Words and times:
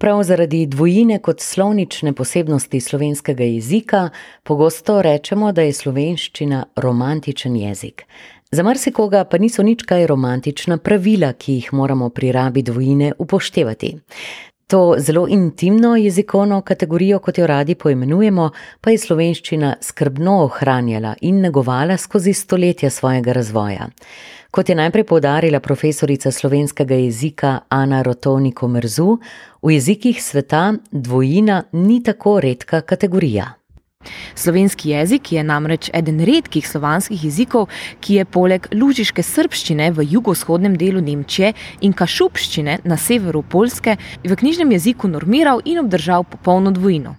Prav 0.00 0.22
zaradi 0.22 0.66
dvojine 0.66 1.18
kot 1.18 1.40
slovnične 1.40 2.12
posebnosti 2.12 2.80
slovenskega 2.80 3.44
jezika 3.44 4.08
pogosto 4.42 5.02
rečemo, 5.02 5.52
da 5.52 5.62
je 5.62 5.72
slovenščina 5.72 6.64
romantičen 6.76 7.56
jezik. 7.56 8.02
Za 8.50 8.62
marsikoga 8.62 9.24
pa 9.24 9.38
niso 9.38 9.62
nič 9.62 9.82
kaj 9.82 10.06
romantična 10.06 10.78
pravila, 10.78 11.32
ki 11.32 11.52
jih 11.52 11.72
moramo 11.72 12.08
pri 12.10 12.32
rabi 12.32 12.62
dvojine 12.62 13.12
upoštevati. 13.18 13.96
To 14.66 14.94
zelo 14.98 15.26
intimno 15.28 15.96
jezikovno 15.96 16.60
kategorijo, 16.60 17.18
kot 17.18 17.38
jo 17.38 17.46
radi 17.46 17.74
poimenujemo, 17.74 18.48
pa 18.80 18.90
je 18.90 18.98
slovenščina 18.98 19.76
skrbno 19.80 20.32
ohranjala 20.44 21.12
in 21.20 21.38
negovala 21.40 21.96
skozi 21.96 22.32
stoletja 22.34 22.90
svojega 22.90 23.32
razvoja. 23.32 23.86
Kot 24.50 24.68
je 24.68 24.74
najprej 24.74 25.04
poudarila 25.04 25.60
profesorica 25.60 26.30
slovenskega 26.30 26.94
jezika 26.94 27.60
Ana 27.68 28.02
Rotovniko 28.02 28.68
Mrzu, 28.68 29.18
v 29.62 29.70
jezikih 29.70 30.22
sveta 30.22 30.72
dvojina 30.90 31.62
ni 31.72 32.02
tako 32.02 32.40
redka 32.40 32.80
kategorija. 32.80 33.52
Slovenski 34.34 34.90
jezik 34.90 35.32
je 35.32 35.44
namreč 35.44 35.90
eden 35.92 36.20
redkih 36.20 36.68
slovanskih 36.68 37.24
jezikov, 37.24 37.68
ki 38.00 38.20
je 38.20 38.24
poleg 38.24 38.68
lužiške 38.72 39.22
srpščine 39.22 39.90
v 39.90 40.06
jugovzhodnem 40.14 40.76
delu 40.76 41.00
Nemčije 41.00 41.52
in 41.80 41.92
kašubščine 41.92 42.80
na 42.84 42.96
severu 42.96 43.42
Poljske 43.42 43.96
v 44.24 44.36
knjižnem 44.36 44.72
jeziku 44.72 45.08
normiral 45.08 45.62
in 45.64 45.78
obdržal 45.84 46.24
popolno 46.24 46.70
dvojino. 46.70 47.16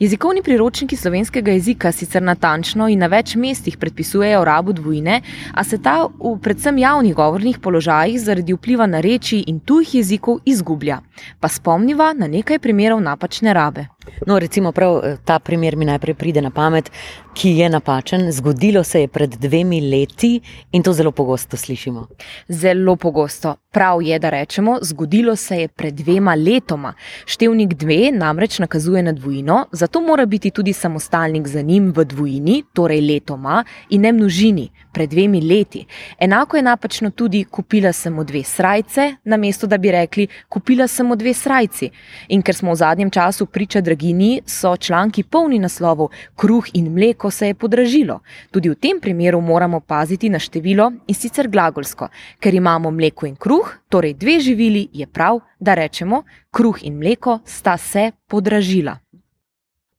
Jezikovni 0.00 0.42
priročniki 0.42 0.96
slovenskega 0.96 1.52
jezika 1.52 1.92
sicer 1.92 2.22
natančno 2.22 2.86
in 2.88 3.02
na 3.04 3.08
več 3.12 3.34
mestih 3.36 3.76
predpisujejo 3.76 4.44
rabo 4.48 4.72
dvojine, 4.72 5.18
a 5.52 5.64
se 5.64 5.76
ta 5.76 6.06
v 6.06 6.32
predvsem 6.40 6.78
javnih 6.80 7.14
govornih 7.14 7.58
položajih 7.60 8.16
zaradi 8.20 8.56
vpliva 8.56 8.86
na 8.86 9.02
reči 9.04 9.42
in 9.46 9.60
tujih 9.60 9.94
jezikov 9.94 10.40
izgublja. 10.48 11.02
Pa 11.40 11.52
spomniva 11.52 12.14
na 12.16 12.30
nekaj 12.32 12.62
primerov 12.64 13.02
napačne 13.04 13.52
rabe. 13.52 13.90
No, 14.26 14.38
recimo, 14.38 14.72
prav 14.72 15.00
eh, 15.04 15.16
ta 15.24 15.38
primer 15.38 15.76
mi 15.76 15.84
najprej 15.84 16.14
pride 16.14 16.42
na 16.42 16.50
pamet, 16.50 16.90
ki 17.34 17.50
je 17.58 17.68
napačen. 17.68 18.32
Zgodilo 18.32 18.84
se 18.84 19.00
je 19.00 19.08
pred 19.08 19.30
dvemi 19.30 19.80
leti 19.80 20.40
in 20.72 20.82
to 20.82 20.92
zelo 20.92 21.12
pogosto 21.12 21.56
slišimo. 21.56 22.06
Zelo 22.48 22.96
pogosto. 22.96 23.54
Prav 23.72 24.02
je, 24.02 24.18
da 24.18 24.30
rečemo, 24.30 24.78
zgodilo 24.82 25.36
se 25.36 25.56
je 25.56 25.68
pred 25.68 25.94
dvema 25.94 26.34
letoma. 26.34 26.94
Števnik 27.26 27.74
dve 27.74 28.10
namreč 28.12 28.58
nakazuje 28.58 29.02
na 29.02 29.12
dvojino, 29.12 29.66
zato 29.72 30.00
mora 30.00 30.26
biti 30.26 30.50
tudi 30.50 30.72
samostalnik 30.72 31.46
za 31.48 31.62
njim 31.62 31.92
v 31.96 32.04
dvojini, 32.04 32.62
torej 32.72 33.00
letoma 33.00 33.64
in 33.90 34.00
ne 34.00 34.12
množini, 34.12 34.70
pred 34.92 35.10
dvemi 35.10 35.40
leti. 35.40 35.86
Enako 36.18 36.56
je 36.56 36.62
napačno 36.62 37.10
tudi 37.10 37.44
kupila 37.44 37.92
sem 37.92 38.24
dve 38.26 38.42
srajce, 38.42 39.14
namesto 39.24 39.66
da 39.66 39.78
bi 39.78 39.90
rekli 39.90 40.26
kupila 40.48 40.88
sem 40.88 41.16
dve 41.16 41.34
srajci. 41.34 41.90
In 42.28 42.42
ker 42.42 42.54
smo 42.54 42.72
v 42.72 42.76
zadnjem 42.76 43.10
času 43.10 43.46
priča 43.46 43.80
dragini, 44.00 44.42
so 44.46 44.76
članki 44.76 45.22
polni 45.22 45.58
naslovov: 45.58 46.08
Kruh 46.36 46.64
in 46.74 46.92
mleko 46.92 47.30
se 47.30 47.46
je 47.46 47.54
podražilo. 47.54 48.20
Tudi 48.50 48.68
v 48.68 48.74
tem 48.74 49.00
primeru 49.00 49.40
moramo 49.40 49.80
paziti 49.80 50.28
na 50.28 50.38
število 50.38 50.92
in 51.06 51.14
sicer 51.14 51.48
glagolsko, 51.48 52.08
ker 52.40 52.54
imamo 52.54 52.90
mleko 52.90 53.26
in 53.26 53.36
kruh, 53.36 53.78
torej 53.88 54.14
dve 54.14 54.40
živili, 54.40 54.88
je 54.92 55.06
prav, 55.06 55.40
da 55.60 55.74
rečemo: 55.74 56.24
Kruh 56.50 56.78
in 56.82 56.98
mleko 56.98 57.40
sta 57.44 57.76
se 57.76 58.12
podražila. 58.26 58.96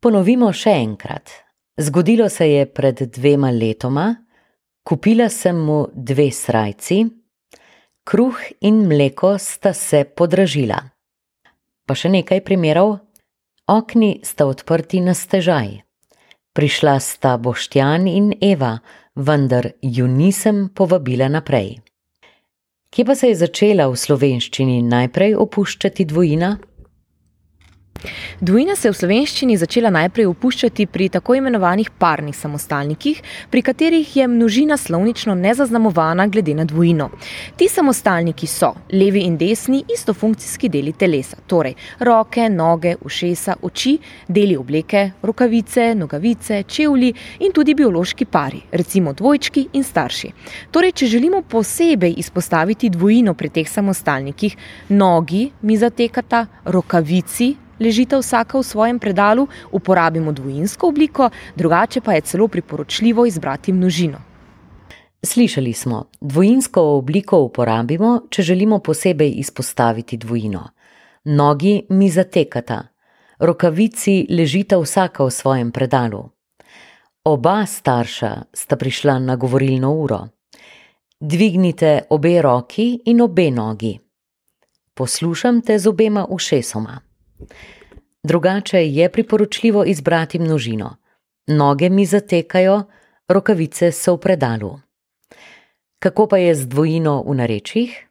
Ponovimo 0.00 0.52
še 0.52 0.70
enkrat. 0.70 1.30
Zgodilo 1.76 2.28
se 2.28 2.50
je 2.50 2.66
pred 2.66 3.02
dvema 3.02 3.50
letoma, 3.50 4.14
kupila 4.82 5.28
sem 5.28 5.56
mu 5.56 5.86
dve 5.94 6.30
srajci, 6.30 7.04
kruh 8.04 8.36
in 8.60 8.86
mleko 8.88 9.38
sta 9.38 9.72
se 9.72 10.04
podražila. 10.04 10.80
Pa 11.86 11.94
še 11.94 12.08
nekaj 12.08 12.40
primerov. 12.40 13.09
Okni 13.70 14.20
sta 14.26 14.46
odprti 14.50 14.98
na 15.00 15.14
stežaj. 15.14 15.86
Prišla 16.52 16.98
sta 16.98 17.36
Boštjan 17.38 18.08
in 18.10 18.32
Eva, 18.42 18.80
vendar 19.14 19.68
ju 19.82 20.08
nisem 20.10 20.68
povabila 20.74 21.28
naprej. 21.30 21.78
Kje 22.90 23.04
pa 23.06 23.14
se 23.14 23.30
je 23.30 23.36
začela 23.38 23.86
v 23.86 23.94
slovenščini 23.94 24.82
najprej 24.82 25.36
opuščati 25.38 26.08
dvojina? 26.10 26.56
Dvojina 28.40 28.76
se 28.76 28.88
je 28.88 28.92
v 28.92 28.96
slovenščini 28.96 29.56
začela 29.60 29.90
najprej 29.92 30.26
opuščati 30.30 30.86
pri 30.88 31.08
tako 31.12 31.34
imenovanih 31.36 31.90
parnih 32.00 32.36
samostalnikih, 32.36 33.20
pri 33.50 33.62
katerih 33.62 34.16
je 34.16 34.28
množina 34.28 34.76
slovnično 34.80 35.34
nezaznamovana 35.34 36.26
glede 36.26 36.54
na 36.54 36.64
dvojino. 36.64 37.10
Ti 37.56 37.68
samostalniki 37.68 38.46
so 38.46 38.72
levi 38.92 39.26
in 39.28 39.36
desni 39.36 39.82
istofunkcijski 39.92 40.68
deli 40.68 40.92
telesa, 40.92 41.36
torej 41.46 41.74
roke, 42.00 42.48
noge, 42.48 42.96
ušesa, 43.04 43.58
oči, 43.62 43.98
deli 44.28 44.56
obleke, 44.56 45.10
rokavice, 45.22 45.94
nogavice, 45.94 46.62
čevlji 46.62 47.14
in 47.44 47.52
tudi 47.52 47.74
biološki 47.74 48.24
pari, 48.24 48.62
recimo 48.72 49.12
dvojčki 49.12 49.68
in 49.76 49.84
starši. 49.84 50.32
Torej, 50.72 50.92
če 50.92 51.06
želimo 51.06 51.42
posebej 51.42 52.14
izpostaviti 52.16 52.90
dvojino 52.90 53.34
pri 53.34 53.48
teh 53.48 53.68
samostalnikih, 53.68 54.56
nogi 54.88 55.50
mi 55.62 55.76
zatekata, 55.76 56.46
rokavici 56.64 57.56
ležite 57.80 58.16
vsaka 58.16 58.58
v 58.58 58.62
svojem 58.62 58.98
predalu, 58.98 59.46
uporabimo 59.72 60.32
dvojinsko 60.32 60.88
obliko, 60.88 61.30
drugače 61.56 62.00
pa 62.00 62.12
je 62.12 62.20
celo 62.20 62.48
priporočljivo 62.48 63.26
izbrati 63.26 63.72
množino. 63.72 64.18
Slišali 65.22 65.72
smo, 65.72 66.04
dvojinsko 66.20 66.82
obliko 66.82 67.38
uporabimo, 67.38 68.20
če 68.30 68.42
želimo 68.42 68.78
posebej 68.78 69.34
izpostaviti 69.36 70.16
dvojino. 70.16 70.68
Nogi 71.24 71.86
mi 71.88 72.08
zatekata, 72.10 72.82
rokavici 73.38 74.26
ležite 74.30 74.76
vsaka 74.76 75.24
v 75.24 75.30
svojem 75.30 75.72
predalu. 75.72 76.24
Oba 77.24 77.66
starša 77.66 78.32
sta 78.52 78.76
prišla 78.76 79.18
na 79.18 79.36
govorilno 79.36 79.92
uro. 79.92 80.20
Dvignite 81.20 82.00
obe 82.10 82.42
roki 82.42 83.00
in 83.04 83.20
obe 83.20 83.50
nogi. 83.50 83.98
Poslušam 84.94 85.60
te 85.60 85.78
z 85.78 85.86
obema 85.86 86.26
ušesoma. 86.30 87.09
Drugače 88.22 88.86
je 88.86 89.12
priporočljivo 89.12 89.84
izbrati 89.84 90.38
množino. 90.38 90.96
Noge 91.46 91.88
mi 91.90 92.06
zatekajo, 92.06 92.82
rokavice 93.28 93.92
so 93.92 94.14
v 94.14 94.20
predalu. 94.20 94.78
Kako 95.98 96.26
pa 96.26 96.38
je 96.38 96.54
z 96.54 96.66
dvojino 96.66 97.22
v 97.26 97.34
narečjih? 97.34 98.09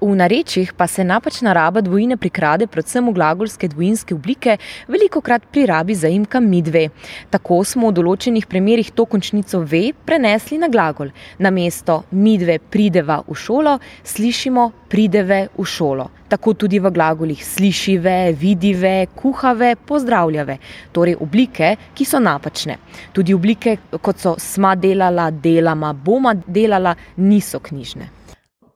V 0.00 0.14
narečjih 0.16 0.72
pa 0.76 0.86
se 0.86 1.04
napačna 1.04 1.52
raba 1.52 1.80
dvojine 1.80 2.16
prikrade 2.16 2.66
predvsem 2.66 3.06
v 3.08 3.14
glagolske 3.14 3.68
dvojinske 3.68 4.14
oblike, 4.14 4.58
veliko 4.88 5.20
krat 5.20 5.42
pri 5.52 5.66
rabi 5.66 5.94
zaimka 5.94 6.40
midve. 6.40 6.88
Tako 7.30 7.62
smo 7.64 7.90
v 7.90 7.98
določenih 8.00 8.46
primerjih 8.46 8.92
to 8.94 9.06
končnico 9.06 9.60
ve 9.60 9.92
prenesli 9.92 10.58
na 10.58 10.68
glagol. 10.68 11.10
Na 11.38 11.50
mesto 11.50 12.04
midve 12.10 12.58
prideva 12.58 13.22
v 13.26 13.34
šolo, 13.34 13.78
slišimo 14.04 14.70
prideve 14.88 15.48
v 15.56 15.64
šolo. 15.64 16.08
Tako 16.28 16.52
tudi 16.54 16.78
v 16.78 16.90
glagolih 16.92 17.40
slišive, 17.44 18.32
vidive, 18.36 19.06
kuhave, 19.16 19.76
pozdravljave, 19.76 20.58
torej 20.92 21.16
oblike, 21.20 21.72
ki 21.94 22.04
so 22.04 22.20
napačne. 22.20 22.76
Tudi 23.16 23.34
oblike, 23.34 23.78
kot 23.96 24.20
so 24.20 24.36
sma 24.38 24.74
delala, 24.76 25.30
delama, 25.30 25.94
boma 25.96 26.34
delala, 26.46 26.94
niso 27.16 27.60
knjižne. 27.64 28.17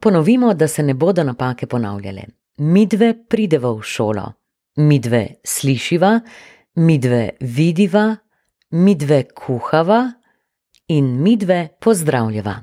Ponovimo, 0.02 0.54
da 0.54 0.68
se 0.68 0.82
ne 0.82 0.94
bodo 0.94 1.22
napake 1.24 1.66
ponavljale. 1.66 2.22
Midve 2.56 3.14
prideva 3.28 3.70
v 3.70 3.82
šolo, 3.82 4.24
midve 4.76 5.20
slišiva, 5.44 6.20
midve 6.74 7.36
vidiva, 7.40 8.16
midve 8.70 9.22
kuhava 9.34 10.00
in 10.88 11.22
midve 11.22 11.68
pozdravljava. 11.80 12.56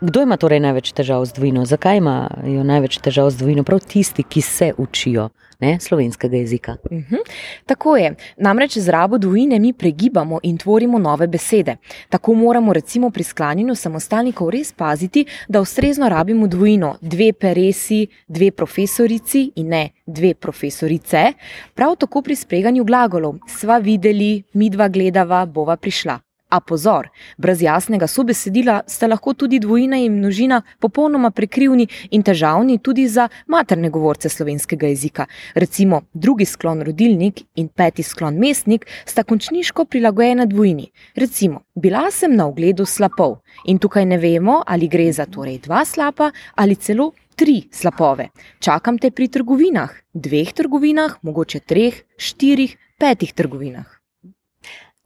Kdo 0.00 0.22
ima 0.22 0.36
torej 0.36 0.60
največ 0.60 0.92
težav 0.92 1.24
z 1.24 1.32
dvojino? 1.32 1.64
Zakaj 1.64 1.96
imajo 1.96 2.64
največ 2.68 2.98
težav 3.00 3.30
z 3.32 3.40
dvojino? 3.40 3.64
Prav 3.64 3.80
tisti, 3.80 4.22
ki 4.22 4.42
se 4.44 4.72
učijo 4.76 5.30
ne, 5.60 5.78
slovenskega 5.80 6.36
jezika. 6.36 6.76
Uh 6.90 6.92
mhm. 6.92 7.14
-huh. 7.14 7.30
Tako 7.66 7.96
je. 7.96 8.14
Namreč 8.36 8.78
z 8.78 8.88
rabo 8.88 9.18
dvojine 9.18 9.58
mi 9.58 9.72
pregibamo 9.72 10.40
in 10.42 10.58
tvorimo 10.58 10.98
nove 10.98 11.26
besede. 11.26 11.76
Tako 12.08 12.34
moramo 12.34 12.72
recimo 12.72 13.10
pri 13.10 13.22
sklanjanju 13.24 13.74
samostalnikov 13.74 14.50
res 14.50 14.72
paziti, 14.72 15.26
da 15.48 15.60
ustrezno 15.60 16.08
rabimo 16.08 16.46
dvojino, 16.46 16.96
dve 17.00 17.32
peresi, 17.32 18.06
dve 18.28 18.50
profesorici 18.50 19.52
in 19.56 19.68
ne 19.68 19.90
dve 20.06 20.34
profesorice. 20.34 21.32
Prav 21.74 21.96
tako 21.96 22.22
pri 22.22 22.36
spreganju 22.36 22.84
glagolov 22.84 23.34
sva 23.48 23.78
videli, 23.78 24.42
midva 24.52 24.88
gledava, 24.88 25.46
bova 25.46 25.76
prišla. 25.76 26.25
A 26.48 26.60
pozor, 26.60 27.08
brez 27.38 27.62
jasnega 27.62 28.06
sobesedila 28.06 28.82
sta 28.86 29.08
lahko 29.10 29.32
tudi 29.34 29.58
dvojina 29.58 29.96
in 29.98 30.18
množina 30.18 30.60
popolnoma 30.78 31.30
prekrivni 31.30 31.88
in 32.10 32.22
težavni 32.22 32.78
tudi 32.78 33.08
za 33.08 33.28
materne 33.46 33.90
govorce 33.90 34.28
slovenskega 34.28 34.86
jezika. 34.86 35.26
Recimo 35.54 36.02
drugi 36.14 36.44
sklon 36.44 36.84
rodilnik 36.86 37.42
in 37.56 37.68
peti 37.68 38.02
sklon 38.02 38.38
mestnik 38.38 38.86
sta 39.04 39.22
končniško 39.22 39.84
prilagojena 39.84 40.46
dvojini. 40.46 40.86
Recimo, 41.16 41.60
bila 41.74 42.10
sem 42.10 42.36
na 42.36 42.46
ogledu 42.46 42.86
slapov 42.86 43.40
in 43.66 43.78
tukaj 43.78 44.06
ne 44.06 44.18
vemo, 44.18 44.62
ali 44.66 44.88
gre 44.88 45.10
za 45.12 45.26
torej 45.26 45.58
dva 45.66 45.84
slapa 45.84 46.30
ali 46.54 46.76
celo 46.76 47.10
tri 47.36 47.68
slapove. 47.72 48.28
Čakam 48.60 48.98
te 48.98 49.10
pri 49.10 49.28
trgovinah, 49.28 49.90
dveh 50.14 50.54
trgovinah, 50.54 51.18
mogoče 51.22 51.60
treh, 51.60 52.00
štirih, 52.16 52.78
petih 52.98 53.34
trgovinah. 53.34 53.96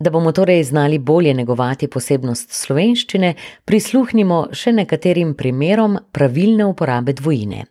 Da 0.01 0.11
bomo 0.11 0.33
torej 0.33 0.65
znali 0.65 0.99
bolje 0.99 1.35
negovati 1.35 1.89
posebnost 1.89 2.53
slovenščine, 2.53 3.35
prisluhnimo 3.65 4.47
še 4.53 4.73
nekaterim 4.73 5.35
primerom 5.37 5.99
pravilne 6.13 6.65
uporabe 6.65 7.13
dvojine. 7.13 7.67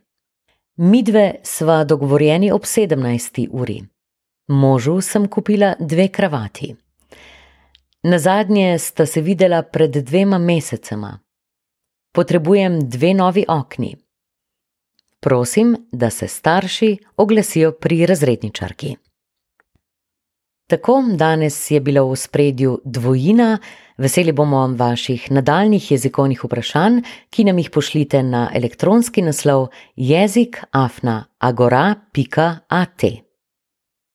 Midve 0.76 1.24
sva 1.42 1.82
dogovorjeni 1.84 2.52
ob 2.52 2.62
17. 2.62 3.48
uri. 3.50 3.80
Možu 4.48 5.00
sem 5.00 5.26
kupila 5.28 5.74
dve 5.80 6.08
kravati. 6.08 6.70
Na 8.02 8.18
zadnje 8.18 8.78
sta 8.78 9.06
se 9.06 9.20
videla 9.20 9.62
pred 9.62 9.90
dvema 9.90 10.38
mesecema. 10.38 11.18
Potrebujem 12.14 12.80
dve 12.88 13.14
novi 13.14 13.44
okni. 13.48 13.96
Prosim, 15.20 15.76
da 15.92 16.10
se 16.10 16.28
starši 16.28 16.96
oglasijo 17.16 17.72
pri 17.72 18.06
razredničarki. 18.06 18.96
Tako 20.70 21.02
danes 21.18 21.70
je 21.70 21.80
bila 21.80 22.02
v 22.06 22.16
spredju 22.16 22.76
dvojina, 22.84 23.58
veseli 23.98 24.32
bomo 24.32 24.60
vaših 24.78 25.24
nadaljnih 25.32 25.90
jezikovnih 25.90 26.44
vprašanj, 26.44 27.00
ki 27.30 27.44
nam 27.44 27.58
jih 27.58 27.70
pošljite 27.74 28.22
na 28.22 28.44
elektronski 28.54 29.22
naslov 29.22 29.66
jezik 29.96 30.60
afna 30.70 31.24
agora.at. 31.38 33.29